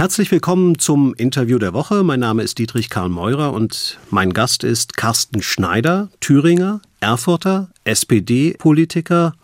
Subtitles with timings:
[0.00, 2.02] Herzlich willkommen zum Interview der Woche.
[2.04, 9.34] Mein Name ist Dietrich Karl Meurer und mein Gast ist Carsten Schneider, Thüringer, Erfurter, SPD-Politiker,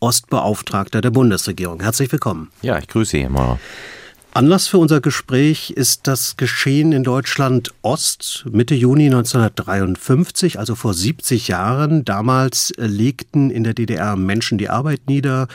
[0.00, 1.80] Ostbeauftragter der Bundesregierung.
[1.80, 2.50] Herzlich willkommen.
[2.60, 3.58] Ja, ich grüße Sie, Herr Meurer.
[4.34, 10.92] Anlass für unser Gespräch ist das Geschehen in Deutschland Ost Mitte Juni 1953, also vor
[10.92, 12.04] 70 Jahren.
[12.04, 15.48] Damals legten in der DDR Menschen die Arbeit nieder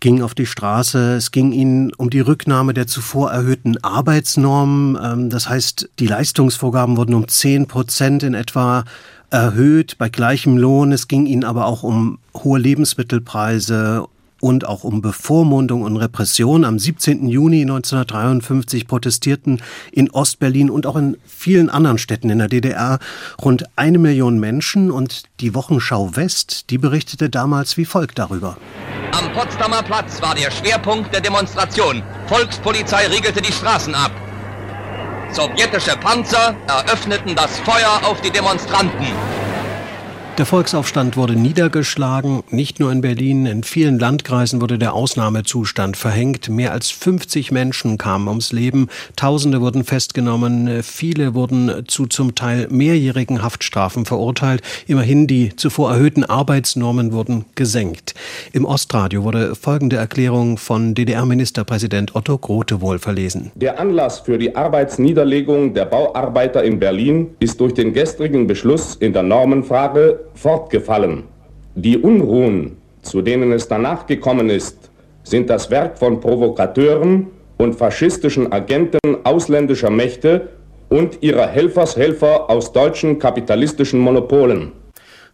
[0.00, 1.14] gingen auf die Straße.
[1.14, 4.98] Es ging ihnen um die Rücknahme der zuvor erhöhten Arbeitsnormen.
[5.02, 8.84] Ähm, das heißt, die Leistungsvorgaben wurden um 10 Prozent in etwa
[9.30, 10.90] erhöht bei gleichem Lohn.
[10.92, 14.06] Es ging ihnen aber auch um hohe Lebensmittelpreise
[14.40, 16.64] und auch um Bevormundung und Repression.
[16.64, 17.28] Am 17.
[17.28, 22.98] Juni 1953 protestierten in Ostberlin und auch in vielen anderen Städten in der DDR
[23.42, 28.56] rund eine Million Menschen und die Wochenschau West, die berichtete damals wie folgt darüber.
[29.12, 32.02] Am Potsdamer Platz war der Schwerpunkt der Demonstration.
[32.26, 34.12] Volkspolizei riegelte die Straßen ab.
[35.32, 39.06] Sowjetische Panzer eröffneten das Feuer auf die Demonstranten.
[40.40, 46.48] Der Volksaufstand wurde niedergeschlagen, nicht nur in Berlin, in vielen Landkreisen wurde der Ausnahmezustand verhängt.
[46.48, 52.68] Mehr als 50 Menschen kamen ums Leben, Tausende wurden festgenommen, viele wurden zu zum Teil
[52.70, 54.62] mehrjährigen Haftstrafen verurteilt.
[54.86, 58.14] Immerhin die zuvor erhöhten Arbeitsnormen wurden gesenkt.
[58.54, 63.52] Im Ostradio wurde folgende Erklärung von DDR-Ministerpräsident Otto Grote wohl verlesen.
[63.56, 69.12] Der Anlass für die Arbeitsniederlegung der Bauarbeiter in Berlin ist durch den gestrigen Beschluss in
[69.12, 71.24] der Normenfrage fortgefallen.
[71.74, 74.90] Die Unruhen, zu denen es danach gekommen ist,
[75.22, 77.26] sind das Werk von Provokateuren
[77.58, 80.48] und faschistischen Agenten ausländischer Mächte
[80.88, 84.72] und ihrer Helfershelfer aus deutschen kapitalistischen Monopolen.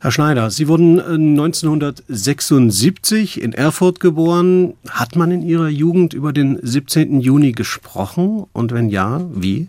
[0.01, 4.75] Herr Schneider, Sie wurden 1976 äh, in Erfurt geboren.
[4.91, 7.21] Hat man in Ihrer Jugend über den 17.
[7.21, 8.45] Juni gesprochen?
[8.53, 9.69] Und wenn ja, wie?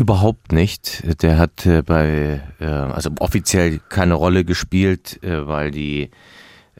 [0.00, 1.02] Überhaupt nicht.
[1.22, 6.08] Der hat äh, bei, äh, also offiziell keine Rolle gespielt, äh, weil die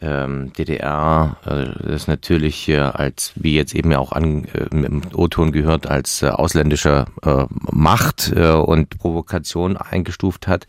[0.01, 5.03] ähm, DDR äh, das natürlich äh, als, wie jetzt eben ja auch an, äh, im
[5.15, 10.67] O-Ton gehört, als äh, ausländische äh, Macht äh, und Provokation eingestuft hat.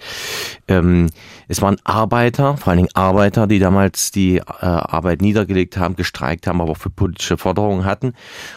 [0.68, 1.10] Ähm,
[1.48, 6.48] es waren Arbeiter, vor allen Dingen Arbeiter, die damals die äh, Arbeit niedergelegt haben, gestreikt
[6.48, 8.14] haben, aber auch für politische Forderungen hatten.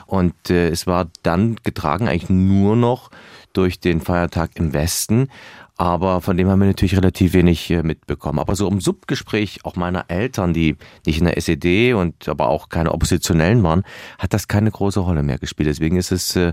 [0.07, 3.11] Und äh, es war dann getragen eigentlich nur noch
[3.53, 5.29] durch den Feiertag im Westen.
[5.77, 8.39] Aber von dem haben wir natürlich relativ wenig äh, mitbekommen.
[8.39, 12.69] Aber so im Subgespräch auch meiner Eltern, die nicht in der SED und aber auch
[12.69, 13.83] keine Oppositionellen waren,
[14.19, 15.69] hat das keine große Rolle mehr gespielt.
[15.69, 16.53] Deswegen ist es äh,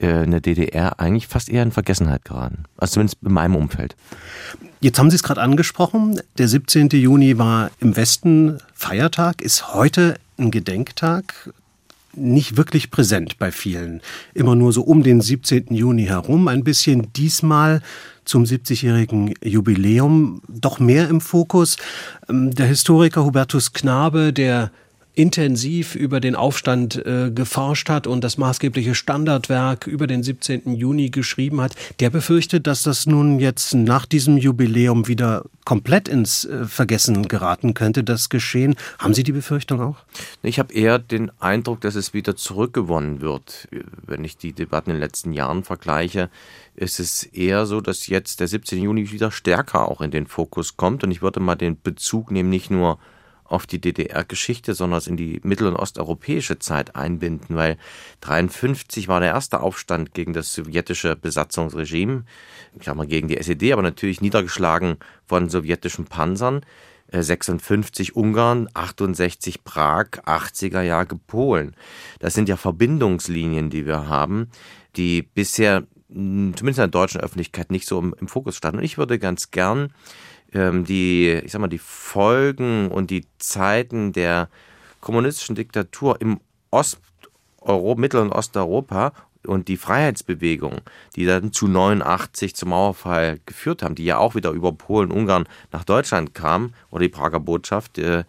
[0.00, 2.64] äh in der DDR eigentlich fast eher in Vergessenheit geraten.
[2.76, 3.96] Also zumindest in meinem Umfeld.
[4.80, 6.20] Jetzt haben Sie es gerade angesprochen.
[6.38, 6.88] Der 17.
[6.90, 11.52] Juni war im Westen Feiertag, ist heute ein Gedenktag
[12.14, 14.02] nicht wirklich präsent bei vielen.
[14.34, 15.74] Immer nur so um den 17.
[15.74, 16.48] Juni herum.
[16.48, 17.80] Ein bisschen diesmal
[18.24, 21.76] zum 70-jährigen Jubiläum doch mehr im Fokus.
[22.28, 24.70] Ähm, der Historiker Hubertus Knabe, der
[25.14, 30.74] intensiv über den Aufstand äh, geforscht hat und das maßgebliche Standardwerk über den 17.
[30.74, 36.44] Juni geschrieben hat, der befürchtet, dass das nun jetzt nach diesem Jubiläum wieder komplett ins
[36.44, 38.74] äh, Vergessen geraten könnte, das Geschehen.
[38.98, 39.96] Haben Sie die Befürchtung auch?
[40.42, 43.68] Ich habe eher den Eindruck, dass es wieder zurückgewonnen wird.
[44.06, 46.30] Wenn ich die Debatten in den letzten Jahren vergleiche,
[46.74, 48.82] ist es eher so, dass jetzt der 17.
[48.82, 51.04] Juni wieder stärker auch in den Fokus kommt.
[51.04, 52.98] Und ich würde mal den Bezug nehmen, nicht nur
[53.52, 57.76] auf die DDR-Geschichte, sondern in die mittel- und osteuropäische Zeit einbinden, weil
[58.22, 62.24] 1953 war der erste Aufstand gegen das sowjetische Besatzungsregime,
[62.78, 64.96] ich sag mal gegen die SED, aber natürlich niedergeschlagen
[65.26, 66.64] von sowjetischen Panzern.
[67.14, 71.76] 56 äh, Ungarn, 68 Prag, 80er Jahre Polen.
[72.20, 74.48] Das sind ja Verbindungslinien, die wir haben,
[74.96, 78.78] die bisher zumindest in der deutschen Öffentlichkeit nicht so im, im Fokus standen.
[78.78, 79.92] Und ich würde ganz gern
[80.52, 84.48] ähm, die, ich sag mal, die Folgen und die Zeiten der
[85.00, 86.40] kommunistischen Diktatur im
[86.70, 86.98] Ost
[87.96, 89.12] Mittel- und Osteuropa
[89.46, 90.80] und die Freiheitsbewegung,
[91.16, 95.48] die dann zu 89 zum Mauerfall geführt haben, die ja auch wieder über Polen, Ungarn
[95.72, 98.24] nach Deutschland kamen, oder die Prager Botschaft, äh,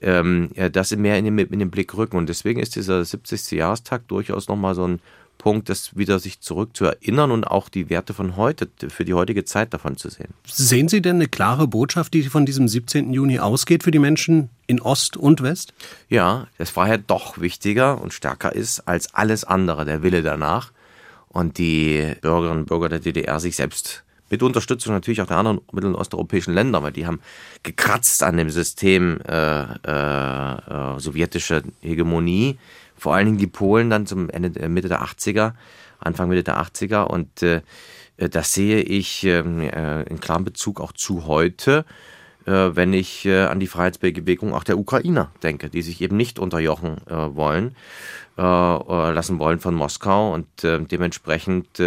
[0.00, 2.16] äh, das mehr in den, in den Blick rücken.
[2.16, 3.52] Und deswegen ist dieser 70.
[3.52, 5.00] Jahrestag durchaus nochmal so ein
[5.40, 9.14] Punkt, das wieder sich zurück zu erinnern und auch die Werte von heute, für die
[9.14, 10.34] heutige Zeit davon zu sehen.
[10.44, 13.12] Sehen Sie denn eine klare Botschaft, die von diesem 17.
[13.12, 15.72] Juni ausgeht für die Menschen in Ost und West?
[16.10, 20.72] Ja, dass Freiheit doch wichtiger und stärker ist als alles andere, der Wille danach.
[21.28, 25.60] Und die Bürgerinnen und Bürger der DDR sich selbst mit Unterstützung natürlich auch der anderen
[25.72, 27.20] mittel- und osteuropäischen Länder, weil die haben
[27.62, 32.58] gekratzt an dem System äh, äh, äh, sowjetische Hegemonie
[33.00, 35.54] vor allen Dingen die Polen dann zum Ende, Mitte der 80er,
[35.98, 37.04] Anfang Mitte der 80er.
[37.04, 37.62] Und äh,
[38.16, 41.86] das sehe ich ähm, äh, in klarem Bezug auch zu heute,
[42.44, 46.38] äh, wenn ich äh, an die Freiheitsbewegung auch der Ukrainer denke, die sich eben nicht
[46.38, 47.74] unterjochen äh, wollen,
[48.36, 51.82] äh, lassen wollen von Moskau und dementsprechend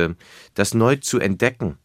[0.55, 1.77] das neu zu entdecken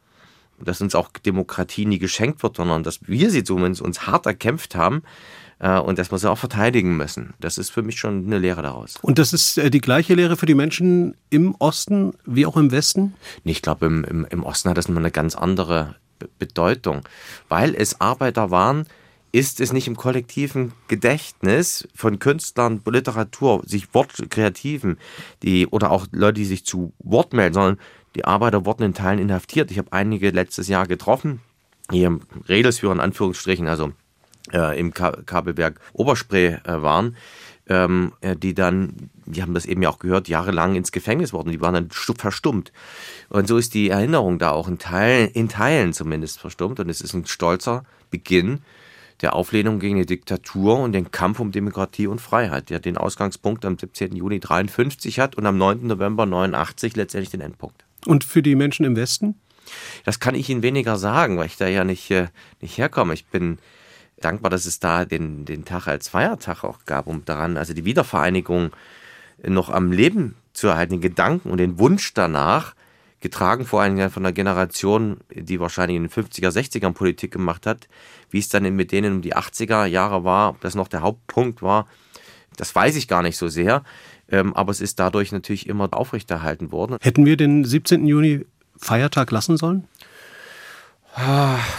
[0.61, 4.75] dass uns auch Demokratie nie geschenkt wird, sondern dass wir sie zumindest uns hart erkämpft
[4.75, 7.35] haben, äh, und dass wir sie auch verteidigen müssen.
[7.41, 8.97] Das ist für mich schon eine Lehre daraus.
[9.03, 12.71] Und das ist äh, die gleiche Lehre für die Menschen im Osten wie auch im
[12.71, 13.15] Westen?
[13.45, 15.97] Ich glaube, im, im, im Osten hat das immer eine ganz andere
[16.39, 17.03] Bedeutung.
[17.49, 18.87] Weil es Arbeiter waren,
[19.33, 24.99] ist es nicht im kollektiven Gedächtnis von Künstlern, Literatur, sich Wortkreativen,
[25.43, 27.79] die oder auch Leute, die sich zu Wort melden, sondern
[28.15, 29.71] die Arbeiter wurden in Teilen inhaftiert.
[29.71, 31.41] Ich habe einige letztes Jahr getroffen,
[31.91, 32.19] hier
[32.49, 33.93] Redelsführer in Anführungsstrichen, also
[34.53, 37.17] äh, im Kabelwerk Oberspree äh, waren,
[37.69, 41.51] ähm, äh, die dann, die haben das eben ja auch gehört, jahrelang ins Gefängnis wurden.
[41.51, 42.73] Die waren dann verstummt.
[43.29, 46.81] Und so ist die Erinnerung da auch in Teilen, in Teilen zumindest verstummt.
[46.81, 48.61] Und es ist ein stolzer Beginn
[49.21, 53.65] der Auflehnung gegen die Diktatur und den Kampf um Demokratie und Freiheit, der den Ausgangspunkt
[53.65, 54.15] am 17.
[54.15, 55.87] Juni 53 hat und am 9.
[55.87, 57.85] November 89 letztendlich den Endpunkt.
[58.07, 59.35] Und für die Menschen im Westen?
[60.05, 62.29] Das kann ich Ihnen weniger sagen, weil ich da ja nicht, äh,
[62.61, 63.13] nicht herkomme.
[63.13, 63.59] Ich bin
[64.21, 67.85] dankbar, dass es da den, den Tag als Feiertag auch gab, um daran, also die
[67.85, 68.71] Wiedervereinigung
[69.47, 72.75] noch am Leben zu erhalten, den Gedanken und den Wunsch danach,
[73.21, 77.89] getragen vor allem von einer Generation, die wahrscheinlich in den 50er, 60ern Politik gemacht hat,
[78.31, 81.63] wie es dann mit denen um die 80er Jahre war, ob das noch der Hauptpunkt
[81.63, 81.87] war,
[82.57, 83.83] das weiß ich gar nicht so sehr,
[84.31, 86.99] ähm, aber es ist dadurch natürlich immer aufrechterhalten worden.
[87.01, 88.07] Hätten wir den 17.
[88.07, 88.45] Juni
[88.77, 89.85] Feiertag lassen sollen?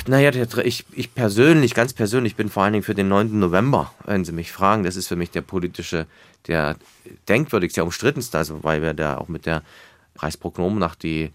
[0.07, 0.31] Naja,
[0.63, 3.37] ich, ich persönlich, ganz persönlich bin vor allen Dingen für den 9.
[3.37, 4.83] November, wenn Sie mich fragen.
[4.83, 6.07] Das ist für mich der politische,
[6.47, 6.77] der
[7.27, 9.63] denkwürdigste, der umstrittenste, also weil wir da auch mit der
[10.15, 11.31] Preisprognomennacht die,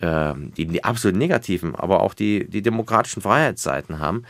[0.00, 4.24] äh, die, die absolut negativen, aber auch die, die demokratischen Freiheitsseiten haben.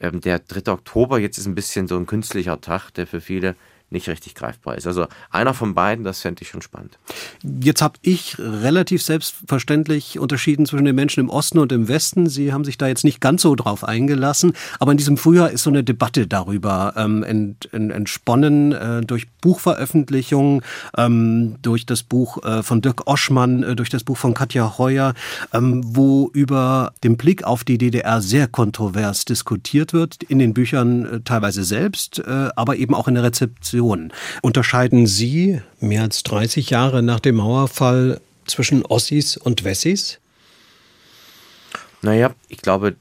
[0.00, 0.72] Ähm, der 3.
[0.72, 3.56] Oktober jetzt ist ein bisschen so ein künstlicher Tag, der für viele
[3.94, 4.86] nicht richtig greifbar ist.
[4.86, 6.98] Also einer von beiden, das fände ich schon spannend.
[7.42, 12.28] Jetzt habe ich relativ selbstverständlich unterschieden zwischen den Menschen im Osten und im Westen.
[12.28, 15.62] Sie haben sich da jetzt nicht ganz so drauf eingelassen, aber in diesem Frühjahr ist
[15.62, 20.62] so eine Debatte darüber ähm, ent, ent, entsponnen äh, durch Buchveröffentlichungen,
[20.98, 25.14] ähm, durch das Buch äh, von Dirk Oschmann, äh, durch das Buch von Katja Heuer,
[25.52, 31.04] ähm, wo über den Blick auf die DDR sehr kontrovers diskutiert wird, in den Büchern
[31.06, 34.12] äh, teilweise selbst, äh, aber eben auch in der Rezeption Generation.
[34.42, 40.20] Unterscheiden Sie mehr als 30 Jahre nach dem Mauerfall zwischen Ossis und Wessis?
[42.02, 42.96] Naja, ich glaube,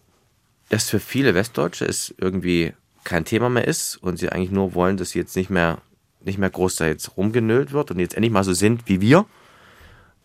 [0.69, 4.97] dass für viele Westdeutsche es irgendwie kein Thema mehr ist und sie eigentlich nur wollen,
[4.97, 5.79] dass sie jetzt nicht mehr,
[6.23, 9.25] nicht mehr groß da jetzt rumgenölt wird und jetzt endlich mal so sind wie wir.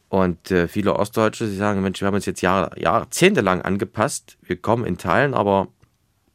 [0.09, 4.57] Und äh, viele Ostdeutsche, sie sagen, Mensch, wir haben uns jetzt Jahr, jahrzehntelang angepasst, wir
[4.57, 5.69] kommen in Teilen, aber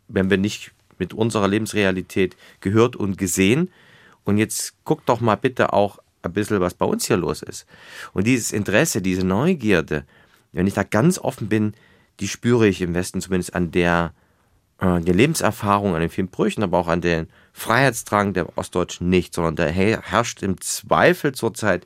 [0.09, 3.71] wenn wir nicht mit unserer Lebensrealität gehört und gesehen,
[4.25, 7.65] und jetzt guck doch mal bitte auch ein bisschen, was bei uns hier los ist.
[8.13, 10.05] Und dieses Interesse, diese Neugierde,
[10.51, 11.73] wenn ich da ganz offen bin,
[12.19, 14.13] die spüre ich im Westen zumindest an der,
[14.79, 19.33] äh, der Lebenserfahrung, an den vielen Brüchen, aber auch an den Freiheitsdrang der Ostdeutschen nicht,
[19.33, 21.85] sondern da herrscht im Zweifel zurzeit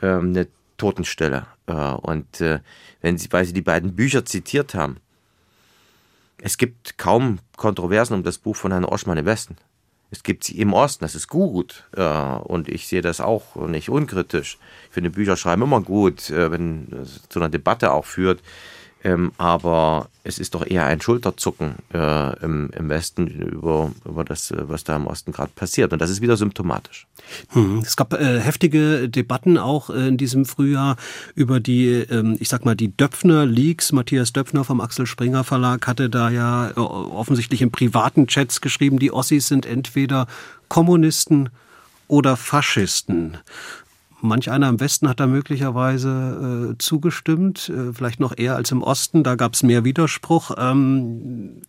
[0.00, 0.48] äh, eine
[0.78, 1.46] Totenstille.
[1.66, 2.60] Äh, und äh,
[3.02, 4.98] wenn Sie, weil Sie die beiden Bücher zitiert haben,
[6.42, 9.56] es gibt kaum Kontroversen um das Buch von Herrn Oschmann im Westen.
[10.10, 11.84] Es gibt sie im Osten, das ist gut.
[11.96, 14.58] Ja, und ich sehe das auch nicht unkritisch.
[14.88, 18.42] Ich finde Bücher schreiben immer gut, äh, wenn es zu einer Debatte auch führt.
[19.02, 24.52] Ähm, aber es ist doch eher ein Schulterzucken äh, im, im, Westen über, über das,
[24.54, 25.92] was da im Osten gerade passiert.
[25.92, 27.06] Und das ist wieder symptomatisch.
[27.50, 27.78] Hm.
[27.78, 30.96] Es gab äh, heftige Debatten auch äh, in diesem Frühjahr
[31.34, 33.92] über die, ähm, ich sag mal, die Döpfner-Leaks.
[33.92, 38.98] Matthias Döpfner vom Axel Springer Verlag hatte da ja äh, offensichtlich in privaten Chats geschrieben,
[38.98, 40.26] die Ossis sind entweder
[40.68, 41.48] Kommunisten
[42.06, 43.38] oder Faschisten.
[44.22, 48.82] Manch einer im Westen hat da möglicherweise äh, zugestimmt, äh, vielleicht noch eher als im
[48.82, 49.22] Osten.
[49.22, 50.52] Da gab es mehr Widerspruch.
[50.58, 51.62] Ähm,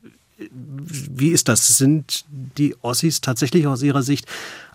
[0.51, 1.77] wie ist das?
[1.77, 4.25] Sind die Ossis tatsächlich aus Ihrer Sicht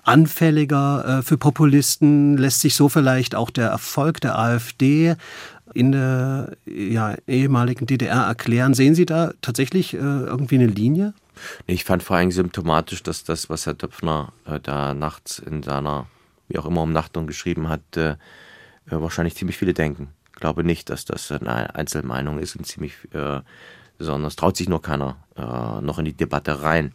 [0.04, 2.36] anfälliger äh, für Populisten?
[2.36, 5.16] Lässt sich so vielleicht auch der Erfolg der AfD
[5.74, 8.74] in der ja, ehemaligen DDR erklären?
[8.74, 11.12] Sehen Sie da tatsächlich äh, irgendwie eine Linie?
[11.66, 16.06] Ich fand vor allem symptomatisch, dass das, was Herr Döpfner äh, da nachts in seiner
[16.48, 18.16] wie auch immer Umnachtung geschrieben hat, äh,
[18.86, 20.08] wahrscheinlich ziemlich viele denken.
[20.34, 23.40] Ich glaube nicht, dass das eine Einzelmeinung ist und ziemlich, äh,
[23.98, 26.94] sondern es traut sich nur keiner äh, noch in die Debatte rein.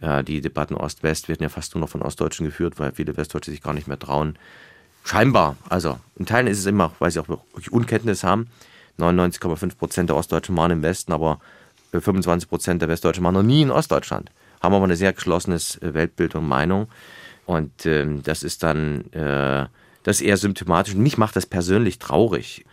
[0.00, 3.50] äh, die Debatten Ost-West werden ja fast nur noch von Ostdeutschen geführt, weil viele Westdeutsche
[3.50, 4.38] sich gar nicht mehr trauen.
[5.04, 8.48] Scheinbar, also in Teilen ist es immer, weil sie auch wirklich Unkenntnis haben.
[8.98, 11.40] 99,5 Prozent der Ostdeutschen waren im Westen, aber
[11.92, 14.30] 25 äh, Prozent der Westdeutschen waren noch nie in Ostdeutschland.
[14.60, 16.88] Haben aber ein sehr geschlossenes äh, Weltbild und Meinung.
[17.48, 19.66] Und ähm, das ist dann äh,
[20.02, 20.94] das ist eher symptomatisch.
[20.94, 22.64] Und mich macht das persönlich traurig,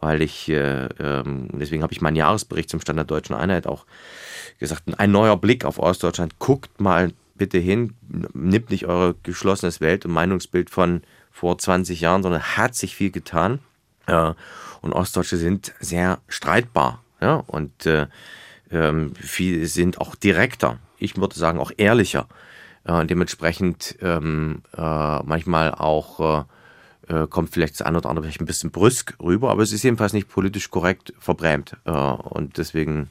[0.00, 3.86] weil ich, äh, ähm, deswegen habe ich meinen Jahresbericht zum Stand der deutschen Einheit auch
[4.58, 6.38] gesagt, ein neuer Blick auf Ostdeutschland.
[6.38, 7.94] Guckt mal bitte hin,
[8.32, 13.10] nimmt nicht euer geschlossenes Welt- und Meinungsbild von vor 20 Jahren, sondern hat sich viel
[13.10, 13.60] getan.
[14.06, 14.32] Äh,
[14.80, 17.02] und Ostdeutsche sind sehr streitbar.
[17.20, 17.42] Ja?
[17.46, 18.06] Und äh,
[18.70, 20.78] ähm, viele sind auch direkter.
[20.98, 22.28] Ich würde sagen auch ehrlicher.
[22.84, 24.80] Äh, dementsprechend ähm, äh,
[25.22, 26.44] manchmal auch äh,
[27.08, 29.82] äh, kommt vielleicht das eine oder andere vielleicht ein bisschen brüsk rüber, aber es ist
[29.82, 31.76] jedenfalls nicht politisch korrekt verbrämt.
[31.84, 33.10] Äh, und deswegen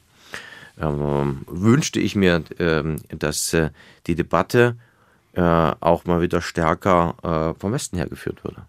[0.80, 3.70] ähm, wünschte ich mir, ähm, dass äh,
[4.06, 4.76] die Debatte
[5.36, 8.62] auch mal wieder stärker vom Westen her geführt würde.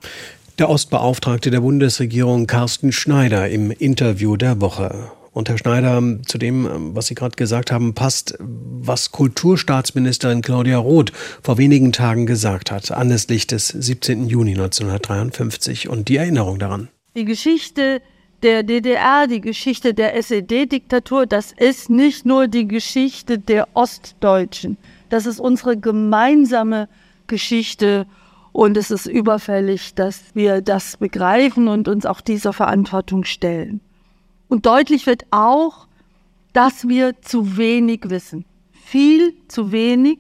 [0.58, 5.12] Der Ostbeauftragte der Bundesregierung Carsten Schneider im Interview der Woche.
[5.36, 11.12] Und Herr Schneider, zu dem, was Sie gerade gesagt haben, passt, was Kulturstaatsministerin Claudia Roth
[11.44, 14.30] vor wenigen Tagen gesagt hat, anlässlich des 17.
[14.30, 16.88] Juni 1953 und die Erinnerung daran.
[17.18, 18.02] Die Geschichte
[18.44, 24.78] der DDR, die Geschichte der SED-Diktatur, das ist nicht nur die Geschichte der Ostdeutschen.
[25.10, 26.88] Das ist unsere gemeinsame
[27.28, 28.08] Geschichte.
[28.54, 33.82] Und es ist überfällig, dass wir das begreifen und uns auch dieser Verantwortung stellen.
[34.48, 35.88] Und deutlich wird auch,
[36.54, 38.46] dass wir zu wenig wissen.
[38.72, 40.20] Viel zu wenig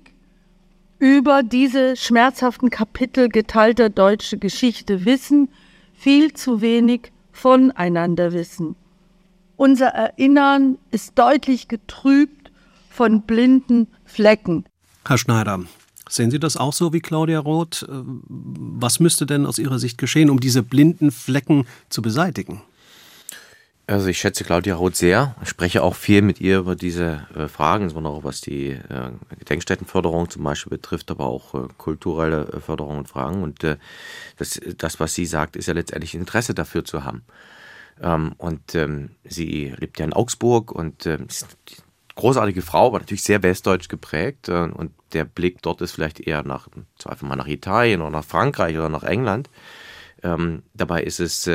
[0.99, 5.49] über diese schmerzhaften Kapitel geteilter deutscher Geschichte wissen,
[5.93, 8.75] viel zu wenig voneinander wissen.
[9.57, 12.51] Unser Erinnern ist deutlich getrübt
[12.89, 14.65] von blinden Flecken.
[15.05, 15.61] Herr Schneider,
[16.09, 17.85] sehen Sie das auch so wie Claudia Roth?
[17.87, 22.61] Was müsste denn aus Ihrer Sicht geschehen, um diese blinden Flecken zu beseitigen?
[23.87, 25.35] Also ich schätze Claudia Roth sehr.
[25.43, 30.43] Spreche auch viel mit ihr über diese äh, Fragen, insbesondere was die äh, Gedenkstättenförderung zum
[30.43, 33.43] Beispiel betrifft, aber auch äh, kulturelle äh, Förderung und Fragen.
[33.43, 33.77] Und äh,
[34.37, 37.25] das, das, was sie sagt, ist ja letztendlich Interesse dafür zu haben.
[38.01, 41.77] Ähm, und ähm, sie lebt ja in Augsburg und ähm, ist eine
[42.15, 44.49] großartige Frau, aber natürlich sehr westdeutsch geprägt.
[44.49, 48.25] Äh, und der Blick dort ist vielleicht eher nach, Zweifel mal nach Italien oder nach
[48.25, 49.51] Frankreich oder nach England.
[50.23, 51.47] Ähm, dabei ist es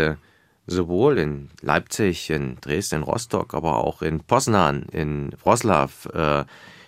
[0.70, 6.44] sowohl in Leipzig, in Dresden, in Rostock, aber auch in Poznan, in Wroclaw, äh,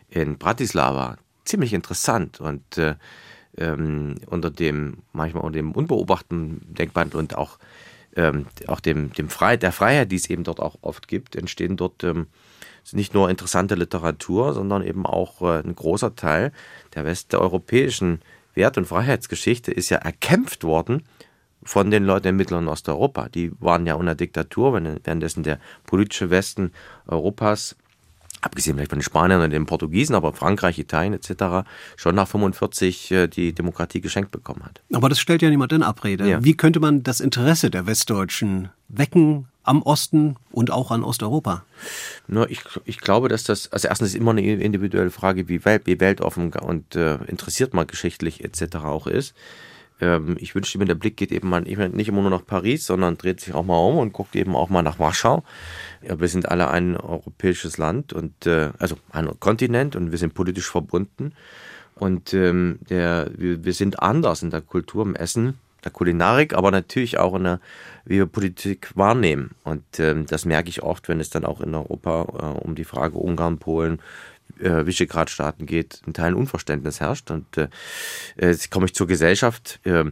[0.08, 1.16] in Bratislava.
[1.44, 2.94] Ziemlich interessant und äh,
[3.58, 7.58] ähm, unter dem, manchmal unter dem unbeobachteten Denkband und auch,
[8.14, 11.76] ähm, auch dem, dem Freiheit, der Freiheit, die es eben dort auch oft gibt, entstehen
[11.76, 12.28] dort ähm,
[12.92, 16.52] nicht nur interessante Literatur, sondern eben auch äh, ein großer Teil
[16.94, 18.20] der westeuropäischen
[18.54, 21.02] Wert- und Freiheitsgeschichte ist ja erkämpft worden
[21.64, 23.28] von den Leuten in Mittel- und Osteuropa.
[23.28, 26.72] Die waren ja unter Diktatur, währenddessen der politische Westen
[27.06, 27.76] Europas,
[28.40, 31.66] abgesehen vielleicht von den Spaniern und den Portugiesen, aber Frankreich, Italien etc.,
[31.96, 34.82] schon nach 45 äh, die Demokratie geschenkt bekommen hat.
[34.92, 36.28] Aber das stellt ja niemand in Abrede.
[36.28, 36.44] Ja.
[36.44, 41.64] Wie könnte man das Interesse der Westdeutschen wecken am Osten und auch an Osteuropa?
[42.26, 45.82] Nur ich, ich glaube, dass das, also erstens ist immer eine individuelle Frage, wie, welt,
[45.84, 48.76] wie weltoffen und äh, interessiert man geschichtlich etc.
[48.76, 49.34] auch ist
[50.02, 53.16] ähm, ich wünschte mir, der Blick geht eben mal nicht immer nur nach Paris, sondern
[53.16, 55.44] dreht sich auch mal um und guckt eben auch mal nach Warschau.
[56.06, 60.34] Ja, wir sind alle ein europäisches Land und äh, also ein Kontinent und wir sind
[60.34, 61.32] politisch verbunden.
[61.94, 66.70] Und ähm, der, wir, wir sind anders in der Kultur, im Essen, der Kulinarik, aber
[66.70, 67.60] natürlich auch in der,
[68.04, 69.52] wie wir Politik wahrnehmen.
[69.62, 72.84] Und ähm, das merke ich oft, wenn es dann auch in Europa äh, um die
[72.84, 74.00] Frage Ungarn, Polen,
[74.60, 77.30] äh, Visegrad-Staaten geht, in Teilen Unverständnis herrscht.
[77.30, 77.68] Und äh,
[78.40, 79.80] jetzt komme ich zur Gesellschaft.
[79.84, 80.04] Äh,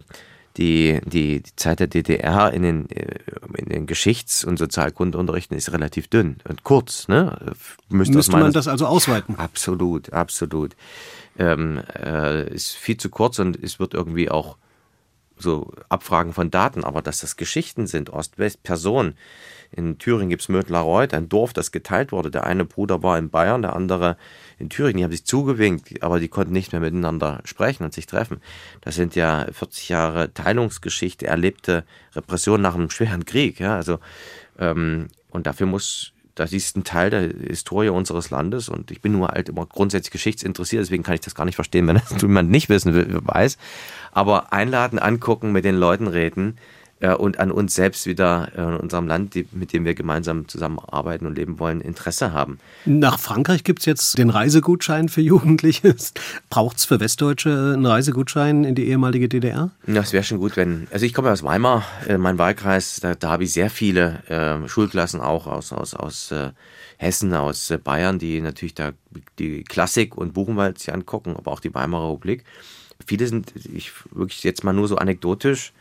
[0.57, 3.19] die, die, die Zeit der DDR in den, äh,
[3.57, 7.09] in den Geschichts- und Sozialkundeunterrichten ist relativ dünn und kurz.
[7.09, 7.55] Ne?
[7.89, 9.37] Müsste, Müsste man das also ausweiten?
[9.37, 10.75] Absolut, absolut.
[11.39, 14.57] Ähm, äh, ist viel zu kurz und es wird irgendwie auch
[15.39, 19.17] so Abfragen von Daten, aber dass das Geschichten sind, Ost-West, Personen,
[19.73, 22.31] in Thüringen gibt es Mödlarreuth, ein Dorf, das geteilt wurde.
[22.31, 24.17] Der eine Bruder war in Bayern, der andere
[24.59, 24.99] in Thüringen.
[24.99, 28.41] Die haben sich zugewinkt, aber die konnten nicht mehr miteinander sprechen und sich treffen.
[28.81, 31.85] Das sind ja 40 Jahre Teilungsgeschichte, erlebte
[32.15, 33.61] Repression nach einem schweren Krieg.
[33.61, 33.99] Ja, also,
[34.59, 39.13] ähm, und dafür muss das ist ein Teil der Historie unseres Landes und ich bin
[39.13, 42.51] nur halt immer grundsätzlich geschichtsinteressiert, deswegen kann ich das gar nicht verstehen, wenn das jemand
[42.51, 43.59] nicht wissen will, weiß.
[44.13, 46.57] Aber einladen, angucken, mit den Leuten reden,
[47.01, 50.49] äh, und an uns selbst wieder äh, in unserem Land, die, mit dem wir gemeinsam
[50.49, 52.59] zusammenarbeiten und leben wollen, Interesse haben.
[52.85, 55.95] Nach Frankreich gibt es jetzt den Reisegutschein für Jugendliche.
[56.49, 59.71] Braucht es für Westdeutsche einen Reisegutschein in die ehemalige DDR?
[59.87, 60.87] Das wäre schon gut, wenn.
[60.91, 64.69] Also ich komme aus Weimar, äh, mein Wahlkreis, da, da habe ich sehr viele äh,
[64.69, 66.51] Schulklassen auch aus, aus, aus äh,
[66.99, 68.93] Hessen, aus äh, Bayern, die natürlich da
[69.39, 72.45] die Klassik und Buchenwald sich angucken, aber auch die Weimarer Republik.
[73.07, 75.73] Viele sind, ich wirklich jetzt mal nur so anekdotisch,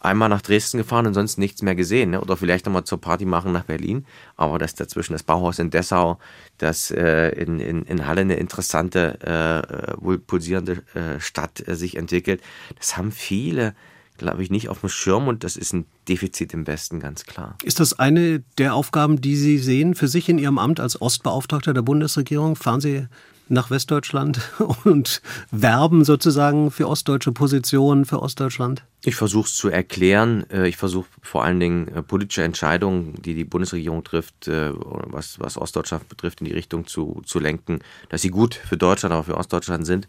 [0.00, 2.10] einmal nach Dresden gefahren und sonst nichts mehr gesehen.
[2.10, 2.20] Ne?
[2.20, 4.06] Oder vielleicht nochmal zur Party machen nach Berlin.
[4.36, 6.18] Aber das dazwischen, das Bauhaus in Dessau,
[6.58, 11.96] das äh, in, in, in Halle eine interessante, äh, wohl pulsierende äh, Stadt äh, sich
[11.96, 12.42] entwickelt,
[12.78, 13.74] das haben viele
[14.18, 17.56] glaube ich, nicht auf dem Schirm und das ist ein Defizit im Westen, ganz klar.
[17.62, 21.72] Ist das eine der Aufgaben, die Sie sehen für sich in Ihrem Amt als Ostbeauftragter
[21.72, 22.56] der Bundesregierung?
[22.56, 23.06] Fahren Sie
[23.50, 24.40] nach Westdeutschland
[24.84, 28.84] und werben sozusagen für ostdeutsche Positionen, für Ostdeutschland?
[29.04, 30.44] Ich versuche es zu erklären.
[30.50, 35.38] Äh, ich versuche vor allen Dingen äh, politische Entscheidungen, die die Bundesregierung trifft, äh, was,
[35.38, 37.78] was Ostdeutschland betrifft, in die Richtung zu, zu lenken,
[38.08, 40.08] dass sie gut für Deutschland, aber für Ostdeutschland sind.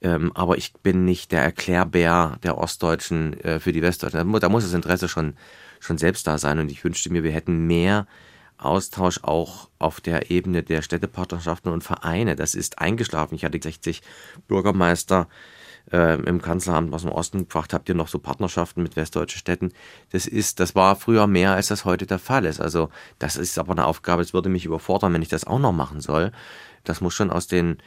[0.00, 4.32] Ähm, aber ich bin nicht der Erklärbär der Ostdeutschen für die Westdeutschen.
[4.40, 5.34] Da muss das Interesse schon,
[5.78, 6.58] schon selbst da sein.
[6.58, 8.06] Und ich wünschte mir, wir hätten mehr
[8.64, 12.36] Austausch auch auf der Ebene der Städtepartnerschaften und Vereine.
[12.36, 13.34] Das ist eingeschlafen.
[13.34, 14.02] Ich hatte 60
[14.48, 15.28] Bürgermeister
[15.90, 19.72] äh, im Kanzleramt aus dem Osten gefragt, habt ihr noch so Partnerschaften mit westdeutschen Städten?
[20.10, 22.60] Das ist, das war früher mehr, als das heute der Fall ist.
[22.60, 25.72] Also das ist aber eine Aufgabe, es würde mich überfordern, wenn ich das auch noch
[25.72, 26.32] machen soll.
[26.84, 27.78] Das muss schon aus den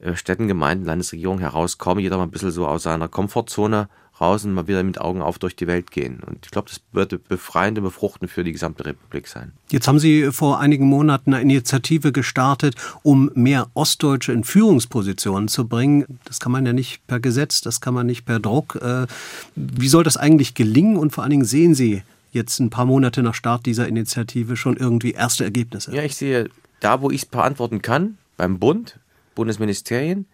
[0.00, 3.88] äh, Städten, Gemeinden, Landesregierungen herauskommen, jeder mal ein bisschen so aus seiner Komfortzone
[4.20, 6.20] raus und mal wieder mit Augen auf durch die Welt gehen.
[6.26, 9.52] Und ich glaube, das wird befreiend und befruchtend für die gesamte Republik sein.
[9.70, 15.66] Jetzt haben Sie vor einigen Monaten eine Initiative gestartet, um mehr Ostdeutsche in Führungspositionen zu
[15.66, 16.18] bringen.
[16.24, 18.76] Das kann man ja nicht per Gesetz, das kann man nicht per Druck.
[18.76, 19.06] Äh,
[19.54, 20.96] wie soll das eigentlich gelingen?
[20.96, 24.76] Und vor allen Dingen sehen Sie jetzt ein paar Monate nach Start dieser Initiative schon
[24.76, 25.94] irgendwie erste Ergebnisse?
[25.94, 26.48] Ja, ich sehe
[26.80, 28.98] da, wo ich es beantworten kann, beim Bund,
[29.34, 30.26] Bundesministerien,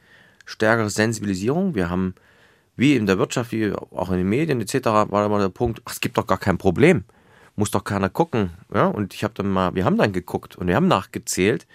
[0.44, 1.74] stärkere Sensibilisierung.
[1.74, 2.14] Wir haben
[2.76, 5.92] wie in der Wirtschaft, wie auch in den Medien etc., war immer der Punkt, ach,
[5.92, 7.04] es gibt doch gar kein Problem.
[7.56, 8.50] Muss doch keiner gucken.
[8.72, 8.86] Ja?
[8.86, 11.66] Und ich habe dann mal, wir haben dann geguckt und wir haben nachgezählt.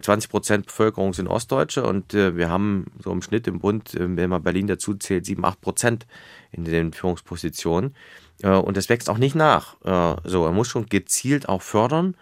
[0.00, 4.16] 20 Prozent Bevölkerung sind Ostdeutsche und äh, wir haben so im Schnitt im Bund, äh,
[4.16, 6.06] wenn man Berlin dazu zählt, 7, 8 Prozent
[6.52, 7.94] in den Führungspositionen.
[8.42, 9.76] Äh, und das wächst auch nicht nach.
[9.84, 12.14] Äh, so, er muss schon gezielt auch fördern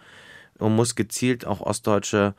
[0.57, 2.33] und muss gezielt auch Ostdeutsche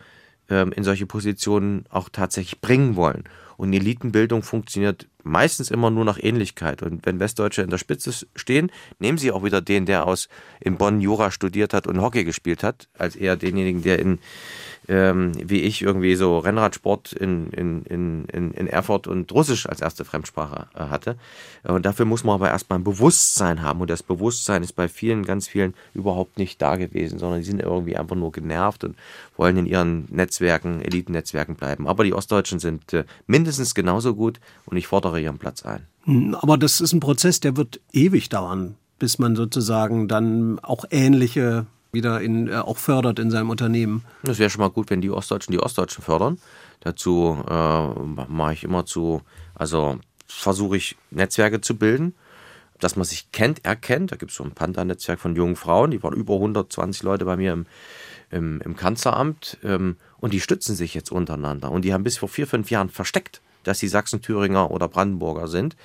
[0.50, 3.24] ähm, in solche Positionen auch tatsächlich bringen wollen.
[3.56, 6.82] Und Elitenbildung funktioniert meistens immer nur nach Ähnlichkeit.
[6.82, 10.28] Und wenn Westdeutsche in der Spitze stehen, nehmen sie auch wieder den, der aus
[10.60, 14.18] in Bonn Jura studiert hat und Hockey gespielt hat, als eher denjenigen, der in
[14.88, 20.04] ähm, wie ich irgendwie so Rennradsport in, in, in, in Erfurt und Russisch als erste
[20.04, 21.16] Fremdsprache äh, hatte.
[21.64, 23.82] Und dafür muss man aber erstmal ein Bewusstsein haben.
[23.82, 27.60] Und das Bewusstsein ist bei vielen, ganz vielen überhaupt nicht da gewesen, sondern die sind
[27.60, 28.96] irgendwie einfach nur genervt und
[29.36, 31.86] wollen in ihren Netzwerken, Elitennetzwerken bleiben.
[31.86, 35.86] Aber die Ostdeutschen sind äh, mindestens genauso gut und ich fordere ihren Platz ein.
[36.04, 40.84] Hm, aber das ist ein Prozess, der wird ewig dauern, bis man sozusagen dann auch
[40.90, 44.04] ähnliche wieder in, äh, auch fördert in seinem Unternehmen.
[44.22, 46.38] Das wäre schon mal gut, wenn die Ostdeutschen die Ostdeutschen fördern.
[46.80, 47.88] Dazu äh,
[48.28, 49.22] mache ich immer zu,
[49.54, 52.14] also versuche ich Netzwerke zu bilden,
[52.78, 54.12] dass man sich kennt, erkennt.
[54.12, 57.36] Da gibt es so ein Panther-Netzwerk von jungen Frauen, die waren über 120 Leute bei
[57.36, 57.66] mir im,
[58.30, 61.70] im, im Kanzleramt ähm, und die stützen sich jetzt untereinander.
[61.70, 65.48] Und die haben bis vor vier, fünf Jahren versteckt, dass sie Sachsen, Thüringer oder Brandenburger
[65.48, 65.76] sind.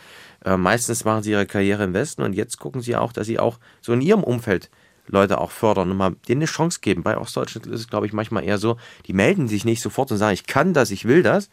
[0.45, 3.39] Äh, meistens machen sie ihre Karriere im Westen und jetzt gucken sie auch, dass sie
[3.39, 4.69] auch so in ihrem Umfeld
[5.07, 7.03] Leute auch fördern und mal denen eine Chance geben.
[7.03, 10.17] Bei Ostdeutschland ist es, glaube ich, manchmal eher so, die melden sich nicht sofort und
[10.17, 11.49] sagen, ich kann das, ich will das,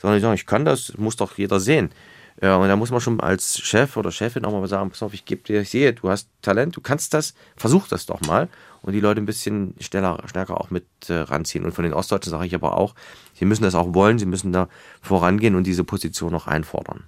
[0.00, 1.90] sondern die sagen, ich kann das, muss doch jeder sehen.
[2.42, 5.14] Ja, und da muss man schon als Chef oder Chefin auch mal sagen, pass auf,
[5.14, 8.48] ich gebe dir, ich sehe, du hast Talent, du kannst das, versuch das doch mal.
[8.84, 11.64] Und die Leute ein bisschen schneller, stärker auch mit äh, ranziehen.
[11.64, 12.94] Und von den Ostdeutschen sage ich aber auch,
[13.32, 14.68] sie müssen das auch wollen, sie müssen da
[15.00, 17.04] vorangehen und diese Position noch einfordern.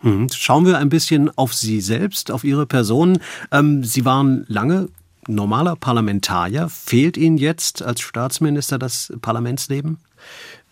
[0.00, 0.28] Mhm.
[0.32, 3.18] Schauen wir ein bisschen auf Sie selbst, auf Ihre Person.
[3.52, 4.88] Ähm, Sie waren lange
[5.28, 6.70] normaler Parlamentarier.
[6.70, 9.98] Fehlt Ihnen jetzt als Staatsminister das Parlamentsleben?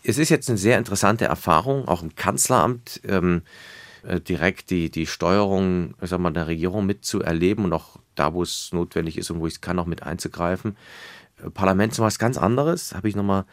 [0.03, 3.43] Es ist jetzt eine sehr interessante Erfahrung, auch im Kanzleramt ähm,
[4.03, 8.43] äh, direkt die, die Steuerung ich sag mal, der Regierung mitzuerleben und auch da, wo
[8.43, 10.75] es notwendig ist und wo ich es kann, auch mit einzugreifen.
[11.43, 13.45] Äh, Parlament ist was ganz anderes, habe ich nochmal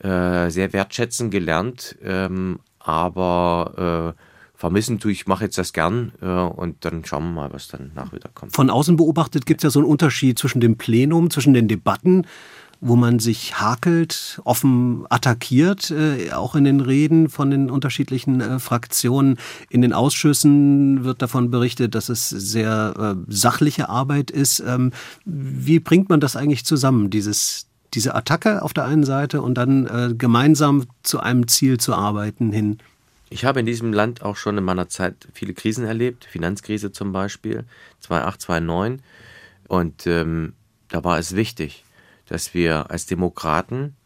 [0.00, 4.20] äh, sehr wertschätzen gelernt, ähm, aber äh,
[4.56, 7.92] vermissen tue ich, mache jetzt das gern äh, und dann schauen wir mal, was dann
[7.94, 8.54] nach wieder kommt.
[8.54, 12.26] Von außen beobachtet gibt es ja so einen Unterschied zwischen dem Plenum, zwischen den Debatten,
[12.86, 18.58] wo man sich hakelt, offen attackiert, äh, auch in den Reden von den unterschiedlichen äh,
[18.58, 19.38] Fraktionen.
[19.70, 24.60] In den Ausschüssen wird davon berichtet, dass es sehr äh, sachliche Arbeit ist.
[24.60, 24.92] Ähm,
[25.24, 29.86] wie bringt man das eigentlich zusammen, dieses, diese Attacke auf der einen Seite und dann
[29.86, 32.78] äh, gemeinsam zu einem Ziel zu arbeiten hin?
[33.30, 37.12] Ich habe in diesem Land auch schon in meiner Zeit viele Krisen erlebt, Finanzkrise zum
[37.12, 37.64] Beispiel,
[38.00, 39.02] 2008, 2009.
[39.68, 40.52] Und ähm,
[40.88, 41.83] da war es wichtig,
[42.28, 43.96] dass wir als Demokraten,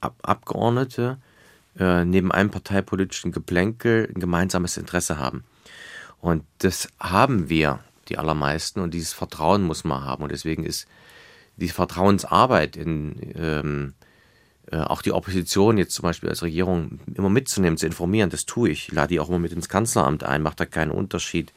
[0.00, 1.18] Ab Abgeordnete,
[1.78, 5.44] äh, neben einem parteipolitischen Geplänkel ein gemeinsames Interesse haben.
[6.20, 10.24] Und das haben wir, die allermeisten, und dieses Vertrauen muss man haben.
[10.24, 10.88] Und deswegen ist
[11.56, 13.94] diese Vertrauensarbeit in ähm,
[14.70, 18.70] äh, auch die Opposition jetzt zum Beispiel als Regierung immer mitzunehmen, zu informieren, das tue
[18.70, 18.88] ich.
[18.88, 21.52] Ich lade die auch immer mit ins Kanzleramt ein, macht da keinen Unterschied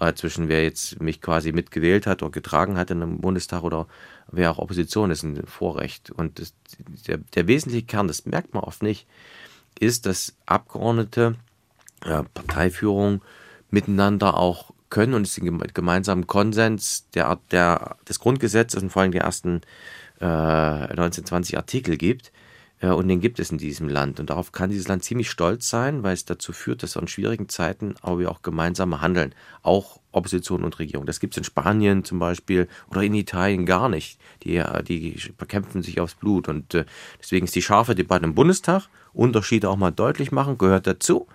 [0.00, 3.86] äh, zwischen wer jetzt mich quasi mitgewählt hat oder getragen hat in einem Bundestag oder
[4.30, 6.10] wer auch Opposition ist, ein Vorrecht.
[6.10, 6.54] Und das,
[7.06, 9.06] der, der wesentliche Kern, das merkt man oft nicht,
[9.78, 11.36] ist, dass Abgeordnete,
[12.04, 13.22] äh, Parteiführung
[13.70, 19.12] miteinander auch können und es den gemeinsamen Konsens der, der, des Grundgesetzes und vor allem
[19.12, 19.62] die ersten
[20.20, 22.32] äh, 1920 Artikel gibt.
[22.80, 24.20] Äh, und den gibt es in diesem Land.
[24.20, 27.48] Und darauf kann dieses Land ziemlich stolz sein, weil es dazu führt, dass in schwierigen
[27.48, 29.34] Zeiten aber wir auch gemeinsam handeln.
[29.62, 31.06] Auch Opposition und Regierung.
[31.06, 34.18] Das gibt es in Spanien zum Beispiel oder in Italien gar nicht.
[34.44, 36.48] Die, die bekämpfen sich aufs Blut.
[36.48, 36.84] Und äh,
[37.20, 41.26] deswegen ist die scharfe Debatte im Bundestag, Unterschiede auch mal deutlich machen, gehört dazu.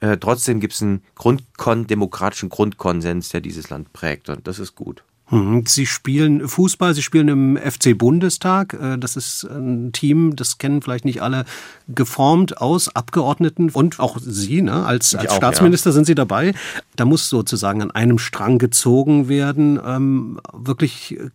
[0.00, 4.28] Äh, trotzdem gibt es einen Grundkon demokratischen Grundkonsens, der dieses Land prägt.
[4.28, 5.02] Und das ist gut.
[5.30, 5.64] Mhm.
[5.66, 8.74] Sie spielen Fußball, Sie spielen im FC Bundestag.
[8.74, 11.44] Äh, das ist ein Team, das kennen vielleicht nicht alle,
[11.88, 14.86] geformt aus Abgeordneten und auch Sie, ne?
[14.86, 15.94] als, als auch, Staatsminister ja.
[15.94, 16.54] sind Sie dabei.
[16.94, 19.80] Da muss sozusagen an einem Strang gezogen werden.
[19.84, 21.30] Ähm, wirklich äh,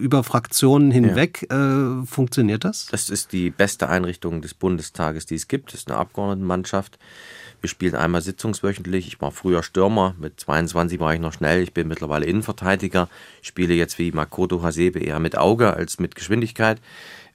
[0.00, 1.46] über Fraktionen hinweg.
[1.48, 2.00] Ja.
[2.00, 2.86] Äh, funktioniert das?
[2.90, 5.72] Das ist die beste Einrichtung des Bundestages, die es gibt.
[5.72, 6.98] Das ist eine Abgeordnetenmannschaft.
[7.66, 9.08] Wir spielen einmal sitzungswöchentlich.
[9.08, 11.64] Ich war früher Stürmer, mit 22 war ich noch schnell.
[11.64, 13.08] Ich bin mittlerweile Innenverteidiger.
[13.42, 16.80] Spiele jetzt wie Makoto Hasebe eher mit Auge als mit Geschwindigkeit.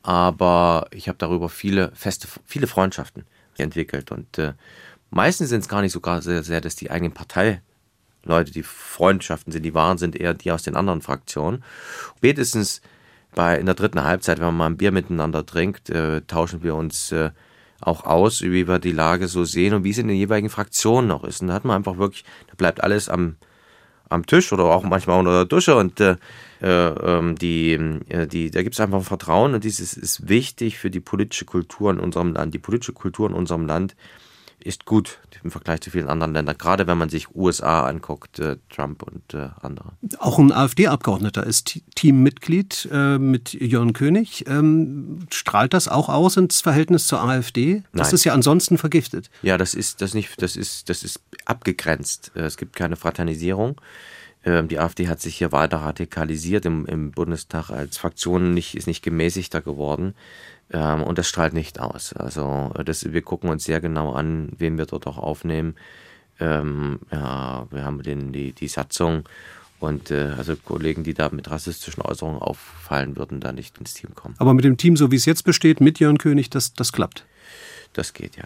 [0.03, 3.25] Aber ich habe darüber viele feste, viele Freundschaften
[3.57, 4.13] entwickelt.
[4.13, 4.53] Und äh,
[5.09, 9.63] meistens sind es gar nicht sogar sehr, sehr, dass die eigenen Parteileute, die Freundschaften sind,
[9.63, 11.61] die wahren sind, eher die aus den anderen Fraktionen.
[12.15, 12.81] Spätestens
[13.35, 16.75] bei, in der dritten Halbzeit, wenn man mal ein Bier miteinander trinkt, äh, tauschen wir
[16.75, 17.31] uns äh,
[17.81, 21.07] auch aus, wie wir die Lage so sehen und wie es in den jeweiligen Fraktionen
[21.07, 21.41] noch ist.
[21.41, 23.35] Und da hat man einfach wirklich, da bleibt alles am,
[24.09, 26.17] am Tisch oder auch manchmal unter der Dusche und äh,
[26.61, 27.73] äh, ähm, die,
[28.09, 31.91] äh, die, da gibt es einfach Vertrauen und dieses ist wichtig für die politische Kultur
[31.91, 32.53] in unserem Land.
[32.53, 33.95] Die politische Kultur in unserem Land
[34.63, 38.57] ist gut im Vergleich zu vielen anderen Ländern, gerade wenn man sich USA anguckt, äh,
[38.69, 39.93] Trump und äh, andere.
[40.19, 44.45] Auch ein AfD-Abgeordneter ist Teammitglied äh, mit Jörn König.
[44.47, 47.83] Ähm, strahlt das auch aus ins Verhältnis zur AfD?
[47.93, 48.15] Das Nein.
[48.15, 49.29] ist ja ansonsten vergiftet.
[49.41, 52.31] Ja, das ist das nicht, das ist, das ist abgegrenzt.
[52.35, 53.79] Äh, es gibt keine Fraternisierung.
[54.43, 58.87] Ähm, die AfD hat sich hier weiter radikalisiert im, im Bundestag als Fraktion, nicht, ist
[58.87, 60.15] nicht gemäßigter geworden.
[60.71, 62.13] Ähm, und das strahlt nicht aus.
[62.13, 65.75] Also das, wir gucken uns sehr genau an, wen wir dort auch aufnehmen.
[66.39, 69.23] Ähm, ja, wir haben den, die, die Satzung
[69.79, 74.15] und äh, also Kollegen, die da mit rassistischen Äußerungen auffallen würden, da nicht ins Team
[74.15, 74.35] kommen.
[74.37, 77.25] Aber mit dem Team, so wie es jetzt besteht, mit Jörn König, das, das klappt.
[77.93, 78.45] Das geht, ja.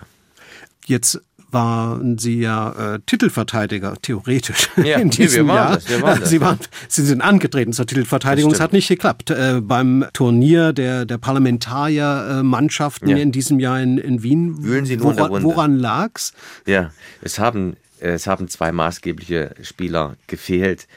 [0.85, 1.21] Jetzt
[1.55, 4.69] waren Sie ja äh, Titelverteidiger, theoretisch.
[4.75, 5.75] Ja, in diesem nee, wir Jahr.
[5.75, 8.51] Das, wir waren das, Sie, waren, Sie sind angetreten zur Titelverteidigung.
[8.51, 9.31] Es hat nicht geklappt.
[9.31, 13.17] Äh, beim Turnier der, der Parlamentariermannschaften ja.
[13.17, 14.61] in diesem Jahr in, in Wien.
[14.63, 16.33] Wühlen Sie nur woran, woran lag's?
[16.67, 16.91] Ja,
[17.21, 20.87] es haben, es haben zwei maßgebliche Spieler gefehlt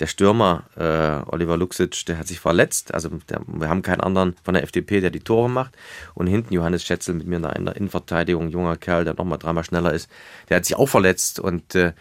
[0.00, 2.94] der Stürmer äh, Oliver Luxic, der hat sich verletzt.
[2.94, 5.76] Also der, wir haben keinen anderen von der FDP, der die Tore macht.
[6.14, 9.92] Und hinten Johannes Schätzel mit mir in der Innenverteidigung, junger Kerl, der nochmal dreimal schneller
[9.92, 10.08] ist,
[10.48, 11.40] der hat sich auch verletzt.
[11.40, 11.92] Und äh,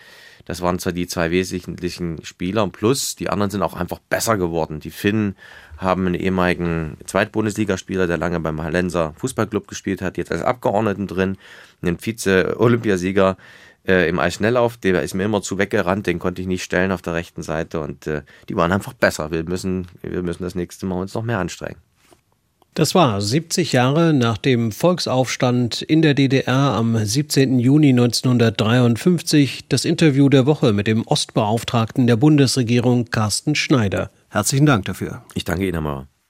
[0.45, 2.65] das waren zwar die zwei wesentlichen Spieler.
[2.69, 4.79] Plus, die anderen sind auch einfach besser geworden.
[4.79, 5.35] Die Finnen
[5.77, 11.37] haben einen ehemaligen Zweitbundesligaspieler, der lange beim Hallenser Fußballclub gespielt hat, jetzt als Abgeordneten drin,
[11.81, 13.35] einen Vize-Olympiasieger
[13.87, 17.01] äh, im Eisschnelllauf, der ist mir immer zu weggerannt, den konnte ich nicht stellen auf
[17.01, 19.31] der rechten Seite und äh, die waren einfach besser.
[19.31, 21.77] Wir müssen, wir müssen das nächste Mal uns noch mehr anstrengen.
[22.77, 27.57] Das war 70 Jahre nach dem Volksaufstand in der DDR am 17.
[27.57, 34.11] Juni 1953 das Interview der Woche mit dem Ostbeauftragten der Bundesregierung Carsten Schneider.
[34.29, 35.23] Herzlichen Dank dafür.
[35.33, 36.07] Ich danke Ihnen, Herr Mauer.